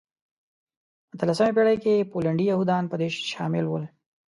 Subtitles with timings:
[1.15, 3.79] اتلمسې پېړۍ کې پولنډي یهودان په دې شامل وو.